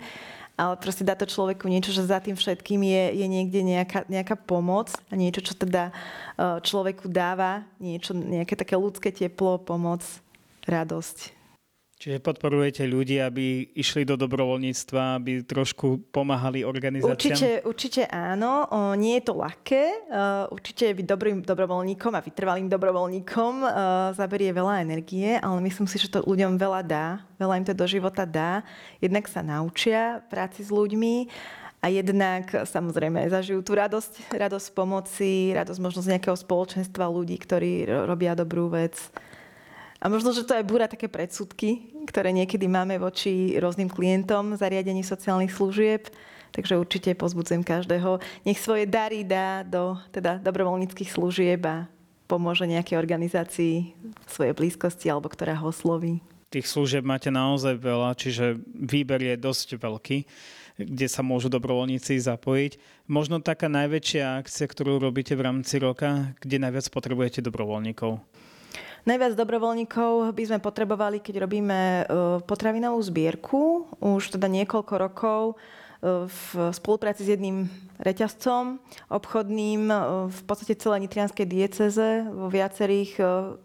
ale 0.59 0.75
proste 0.75 1.07
dá 1.07 1.15
to 1.15 1.27
človeku 1.27 1.71
niečo, 1.71 1.95
že 1.95 2.07
za 2.07 2.19
tým 2.19 2.35
všetkým 2.35 2.83
je, 2.83 3.03
je 3.23 3.27
niekde 3.31 3.59
nejaká, 3.63 4.07
nejaká 4.11 4.35
pomoc 4.35 4.91
a 5.07 5.15
niečo, 5.15 5.39
čo 5.39 5.55
teda 5.55 5.91
e, 6.35 6.63
človeku 6.63 7.07
dáva, 7.07 7.63
niečo, 7.79 8.11
nejaké 8.11 8.59
také 8.59 8.75
ľudské 8.75 9.11
teplo, 9.11 9.55
pomoc, 9.59 10.03
radosť. 10.67 11.38
Čiže 11.99 12.23
podporujete 12.23 12.87
ľudí, 12.87 13.19
aby 13.19 13.75
išli 13.75 14.07
do 14.07 14.15
dobrovoľníctva, 14.15 15.19
aby 15.19 15.43
trošku 15.43 15.99
pomáhali 16.15 16.63
organizáciám? 16.63 17.11
Určite, 17.11 17.49
určite 17.67 18.01
áno. 18.07 18.63
O, 18.71 18.95
nie 18.95 19.19
je 19.19 19.27
to 19.27 19.35
ľahké. 19.35 20.07
Uh, 20.07 20.47
určite 20.47 20.95
byť 20.95 21.03
dobrým 21.03 21.37
dobrovoľníkom 21.43 22.15
a 22.15 22.23
vytrvalým 22.23 22.71
dobrovoľníkom 22.71 23.53
uh, 23.67 23.71
zaberie 24.15 24.47
veľa 24.55 24.79
energie, 24.79 25.35
ale 25.43 25.59
myslím 25.59 25.91
si, 25.91 25.99
že 25.99 26.07
to 26.07 26.23
ľuďom 26.23 26.55
veľa 26.55 26.81
dá. 26.87 27.19
Veľa 27.35 27.59
im 27.59 27.65
to 27.67 27.75
do 27.75 27.83
života 27.83 28.23
dá. 28.23 28.63
Jednak 29.03 29.27
sa 29.27 29.43
naučia 29.43 30.23
práci 30.31 30.63
s 30.63 30.71
ľuďmi 30.71 31.27
a 31.83 31.91
jednak 31.91 32.63
samozrejme 32.63 33.27
zažijú 33.27 33.59
tú 33.59 33.75
radosť, 33.75 34.31
radosť 34.39 34.67
pomoci, 34.71 35.51
radosť 35.51 35.79
možno 35.83 35.99
z 35.99 36.15
nejakého 36.15 36.39
spoločenstva 36.39 37.11
ľudí, 37.11 37.35
ktorí 37.43 38.07
robia 38.07 38.39
dobrú 38.39 38.71
vec. 38.71 38.95
A 39.99 40.07
možno, 40.07 40.31
že 40.31 40.47
to 40.47 40.55
aj 40.55 40.63
búra 40.63 40.87
také 40.87 41.11
predsudky, 41.11 41.91
ktoré 42.07 42.31
niekedy 42.31 42.71
máme 42.71 42.95
voči 42.95 43.59
rôznym 43.59 43.91
klientom 43.91 44.55
zariadení 44.55 45.03
sociálnych 45.03 45.51
služieb. 45.51 46.07
Takže 46.49 46.79
určite 46.79 47.13
pozbudzujem 47.13 47.61
každého. 47.61 48.17
Nech 48.47 48.57
svoje 48.57 48.89
dary 48.89 49.21
dá 49.21 49.61
do 49.61 49.99
teda 50.09 50.41
dobrovoľníckých 50.41 51.13
služieb 51.13 51.61
a 51.67 51.85
pomôže 52.25 52.65
nejakej 52.65 52.97
organizácii 52.97 53.75
v 53.99 54.29
svojej 54.31 54.55
blízkosti 54.55 55.11
alebo 55.11 55.29
ktorá 55.29 55.53
ho 55.59 55.69
osloví. 55.69 56.23
Tých 56.49 56.65
služieb 56.65 57.05
máte 57.05 57.29
naozaj 57.29 57.77
veľa, 57.77 58.17
čiže 58.17 58.57
výber 58.73 59.21
je 59.21 59.35
dosť 59.37 59.77
veľký 59.77 60.19
kde 60.79 61.11
sa 61.11 61.19
môžu 61.19 61.51
dobrovoľníci 61.51 62.15
zapojiť. 62.23 63.03
Možno 63.11 63.43
taká 63.43 63.67
najväčšia 63.67 64.39
akcia, 64.39 64.63
ktorú 64.63 65.03
robíte 65.03 65.35
v 65.35 65.43
rámci 65.43 65.75
roka, 65.75 66.31
kde 66.39 66.63
najviac 66.63 66.87
potrebujete 66.87 67.43
dobrovoľníkov? 67.43 68.23
Najviac 69.07 69.39
dobrovoľníkov 69.39 70.35
by 70.35 70.43
sme 70.43 70.59
potrebovali, 70.59 71.23
keď 71.23 71.47
robíme 71.47 71.79
e, 71.79 72.03
potravinovú 72.43 72.99
zbierku. 72.99 73.87
Už 74.03 74.35
teda 74.35 74.51
niekoľko 74.51 74.93
rokov 74.99 75.41
e, 75.55 76.27
v 76.27 76.43
spolupráci 76.75 77.23
s 77.23 77.31
jedným 77.31 77.71
reťazcom 78.03 78.83
obchodným 79.07 79.87
e, 79.87 79.95
v 80.27 80.41
podstate 80.43 80.75
celé 80.75 81.07
nitrianskej 81.07 81.47
dieceze 81.47 82.27
vo 82.27 82.51
viacerých 82.51 83.11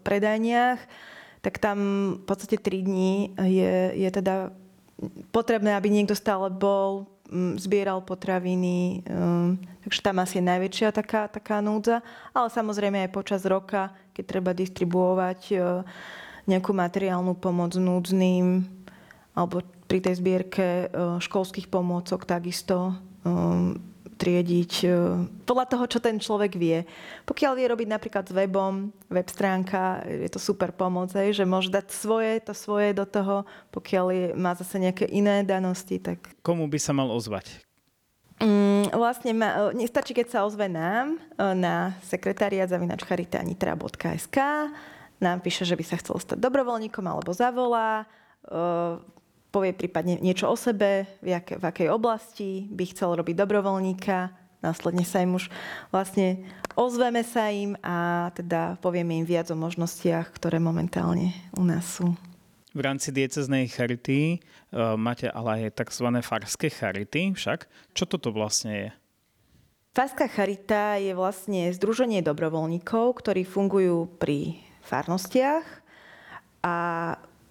predajniach, 0.07 0.79
tak 1.43 1.59
tam 1.59 1.77
v 2.21 2.25
podstate 2.25 2.55
3 2.55 2.87
dní 2.87 3.35
je, 3.35 3.91
je 3.91 4.09
teda 4.09 4.55
potrebné, 5.35 5.75
aby 5.75 5.91
niekto 5.91 6.15
stále 6.15 6.47
bol, 6.47 7.11
zbieral 7.59 8.05
potraviny, 8.05 9.01
takže 9.81 9.99
tam 10.01 10.21
asi 10.21 10.41
je 10.41 10.45
najväčšia 10.45 10.89
taká, 10.93 11.25
taká 11.25 11.57
núdza. 11.61 12.05
Ale 12.33 12.53
samozrejme 12.53 13.05
aj 13.05 13.13
počas 13.13 13.41
roka, 13.45 13.93
keď 14.15 14.23
treba 14.23 14.55
distribuovať 14.55 15.39
e, 15.51 15.55
nejakú 16.47 16.71
materiálnu 16.71 17.35
pomoc 17.35 17.75
núdznym, 17.75 18.63
alebo 19.35 19.59
pri 19.91 19.99
tej 19.99 20.23
zbierke 20.23 20.65
e, 20.65 20.85
školských 21.19 21.67
pomôcok 21.67 22.23
takisto 22.23 22.95
triediť 24.15 24.73
e, 24.83 24.89
podľa 25.43 25.65
toho, 25.67 25.85
čo 25.91 25.99
ten 25.99 26.17
človek 26.17 26.55
vie. 26.55 26.87
Pokiaľ 27.27 27.51
vie 27.59 27.67
robiť 27.67 27.87
napríklad 27.91 28.25
s 28.25 28.33
webom, 28.33 28.89
web 29.11 29.27
stránka, 29.27 30.01
je 30.07 30.29
to 30.31 30.39
super 30.39 30.71
pomoc, 30.71 31.11
hej, 31.13 31.35
že 31.35 31.45
môže 31.45 31.69
dať 31.69 31.91
svoje, 31.91 32.39
to 32.41 32.55
svoje 32.55 32.95
do 32.95 33.03
toho, 33.03 33.43
pokiaľ 33.75 34.05
je, 34.11 34.25
má 34.39 34.55
zase 34.55 34.79
nejaké 34.79 35.05
iné 35.11 35.43
danosti. 35.43 35.99
Tak... 35.99 36.39
Komu 36.41 36.65
by 36.71 36.79
sa 36.79 36.95
mal 36.95 37.11
ozvať? 37.11 37.61
Mm, 38.35 38.91
vlastne 38.91 39.31
ma, 39.31 39.71
e, 39.71 39.79
nestačí, 39.79 40.11
keď 40.11 40.27
sa 40.27 40.39
ozve 40.43 40.67
nám 40.67 41.15
e, 41.15 41.17
na 41.55 41.95
sekretariat 42.03 42.67
zavinačcharitanitra.sk 42.67 44.37
nám 45.23 45.39
píše, 45.39 45.63
že 45.63 45.79
by 45.79 45.83
sa 45.87 45.95
chcel 45.95 46.19
stať 46.19 46.43
dobrovoľníkom 46.43 47.05
alebo 47.07 47.31
zavolá. 47.31 48.03
Povie 49.49 49.71
prípadne 49.71 50.19
niečo 50.19 50.51
o 50.51 50.59
sebe, 50.59 51.07
v, 51.23 51.31
jak, 51.31 51.55
v 51.55 51.63
akej 51.63 51.87
oblasti 51.87 52.67
by 52.67 52.83
chcel 52.91 53.15
robiť 53.15 53.39
dobrovoľníka, 53.39 54.35
následne 54.59 55.07
sa 55.07 55.23
im 55.23 55.39
už 55.39 55.47
vlastne 55.95 56.43
ozveme 56.75 57.23
sa 57.23 57.47
im 57.47 57.79
a 57.79 58.29
teda 58.35 58.75
povieme 58.83 59.15
im 59.23 59.25
viac 59.25 59.47
o 59.49 59.57
možnostiach, 59.57 60.35
ktoré 60.35 60.59
momentálne 60.59 61.31
u 61.55 61.63
nás 61.63 61.87
sú. 61.87 62.11
V 62.75 62.83
rámci 62.83 63.15
dieceznej 63.15 63.71
charity 63.71 64.43
uh, 64.75 64.99
máte 64.99 65.31
ale 65.31 65.71
aj 65.71 65.79
tzv. 65.79 66.11
farské 66.19 66.67
charity 66.67 67.31
však. 67.31 67.71
Čo 67.95 68.03
toto 68.03 68.35
vlastne 68.35 68.71
je? 68.75 68.89
Farská 69.95 70.27
charita 70.27 70.99
je 70.99 71.15
vlastne 71.15 71.71
združenie 71.71 72.19
dobrovoľníkov, 72.19 73.15
ktorí 73.23 73.47
fungujú 73.47 74.11
pri 74.19 74.59
farnostiach 74.83 75.63
a 76.67 76.75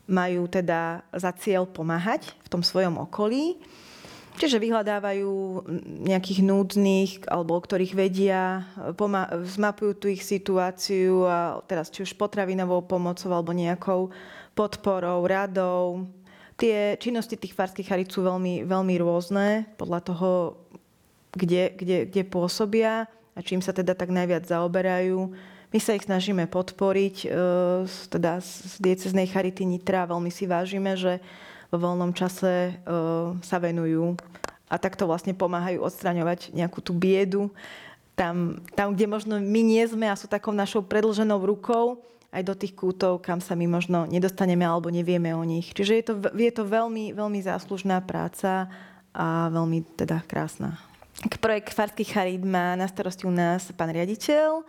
majú 0.05 0.45
teda 0.45 1.09
za 1.17 1.33
cieľ 1.41 1.65
pomáhať 1.65 2.37
v 2.45 2.49
tom 2.53 2.61
svojom 2.61 3.01
okolí. 3.01 3.57
Čiže 4.35 4.59
vyhľadávajú 4.59 5.63
nejakých 6.11 6.41
núdznych, 6.43 7.11
alebo 7.31 7.55
ktorých 7.55 7.95
vedia, 7.95 8.67
pomá- 8.99 9.31
zmapujú 9.47 9.95
tú 9.95 10.07
ich 10.11 10.27
situáciu, 10.27 11.23
a 11.23 11.63
teraz 11.71 11.87
či 11.87 12.03
už 12.03 12.19
potravinovou 12.19 12.83
pomocou, 12.83 13.31
alebo 13.31 13.55
nejakou 13.55 14.11
podporou, 14.59 15.23
radou. 15.23 16.11
Tie 16.59 16.99
činnosti 16.99 17.39
tých 17.39 17.55
farských 17.55 17.87
charit 17.87 18.11
sú 18.11 18.27
veľmi, 18.27 18.67
veľmi 18.67 18.95
rôzne, 18.99 19.71
podľa 19.79 20.01
toho, 20.03 20.31
kde, 21.35 21.71
kde, 21.79 21.99
kde 22.11 22.23
pôsobia 22.27 23.07
a 23.35 23.41
čím 23.43 23.63
sa 23.63 23.75
teda 23.75 23.95
tak 23.95 24.11
najviac 24.11 24.47
zaoberajú. 24.47 25.35
My 25.75 25.79
sa 25.83 25.99
ich 25.99 26.07
snažíme 26.07 26.47
podporiť, 26.47 27.17
e, 27.27 27.29
teda 27.87 28.39
z 28.39 28.79
dieceznej 28.79 29.27
charity 29.27 29.67
Nitra. 29.67 30.07
Veľmi 30.07 30.31
si 30.31 30.47
vážime, 30.47 30.95
že 30.95 31.19
vo 31.75 31.91
voľnom 31.91 32.15
čase 32.15 32.71
e, 32.71 32.73
sa 33.43 33.59
venujú 33.59 34.15
a 34.71 34.79
takto 34.79 35.11
vlastne 35.11 35.35
pomáhajú 35.35 35.83
odstraňovať 35.83 36.55
nejakú 36.55 36.79
tú 36.79 36.95
biedu. 36.95 37.51
Tam, 38.15 38.63
tam, 38.79 38.95
kde 38.95 39.11
možno 39.11 39.43
my 39.43 39.61
nie 39.67 39.83
sme 39.91 40.07
a 40.07 40.15
sú 40.15 40.31
takou 40.31 40.55
našou 40.55 40.87
predlženou 40.87 41.43
rukou, 41.43 41.99
aj 42.35 42.43
do 42.43 42.55
tých 42.55 42.75
kútov, 42.75 43.23
kam 43.23 43.39
sa 43.39 43.55
my 43.55 43.67
možno 43.71 44.11
nedostaneme 44.11 44.67
alebo 44.67 44.91
nevieme 44.91 45.31
o 45.35 45.43
nich. 45.47 45.71
Čiže 45.71 45.93
je 45.95 46.05
to, 46.05 46.15
je 46.35 46.53
to 46.55 46.67
veľmi, 46.67 47.15
veľmi 47.15 47.39
záslužná 47.39 48.03
práca 48.03 48.67
a 49.15 49.51
veľmi 49.55 49.87
teda 49.95 50.23
krásna. 50.27 50.75
Projekt 51.39 51.71
Farských 51.71 52.11
charít 52.11 52.43
má 52.43 52.75
na 52.75 52.91
starosti 52.91 53.23
u 53.23 53.31
nás 53.31 53.71
pán 53.79 53.95
riaditeľ 53.95 54.67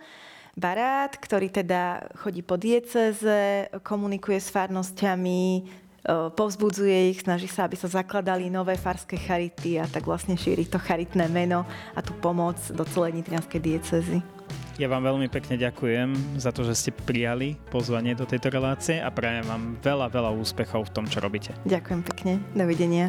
Barát, 0.56 1.12
ktorý 1.12 1.52
teda 1.52 2.08
chodí 2.16 2.40
po 2.40 2.56
dieceze, 2.56 3.68
komunikuje 3.84 4.40
s 4.40 4.48
farnosťami, 4.48 5.68
povzbudzuje 6.08 7.10
ich, 7.10 7.26
snaží 7.26 7.50
sa, 7.50 7.66
aby 7.66 7.74
sa 7.74 7.90
zakladali 7.90 8.46
nové 8.46 8.78
farské 8.78 9.18
charity 9.18 9.82
a 9.82 9.90
tak 9.90 10.06
vlastne 10.06 10.38
šíri 10.38 10.66
to 10.66 10.78
charitné 10.78 11.26
meno 11.26 11.66
a 11.94 12.00
tú 12.00 12.14
pomoc 12.22 12.56
do 12.70 12.86
celej 12.86 13.18
nitrianskej 13.22 13.60
diecezy. 13.60 14.18
Ja 14.76 14.92
vám 14.92 15.08
veľmi 15.08 15.32
pekne 15.32 15.56
ďakujem 15.56 16.36
za 16.36 16.52
to, 16.52 16.60
že 16.60 16.76
ste 16.76 16.90
prijali 16.92 17.56
pozvanie 17.72 18.12
do 18.12 18.28
tejto 18.28 18.52
relácie 18.52 19.00
a 19.00 19.08
prajem 19.08 19.48
vám 19.48 19.62
veľa, 19.80 20.12
veľa 20.12 20.30
úspechov 20.36 20.92
v 20.92 20.92
tom, 20.92 21.04
čo 21.08 21.24
robíte. 21.24 21.56
Ďakujem 21.64 22.00
pekne. 22.04 22.32
Dovidenia. 22.52 23.08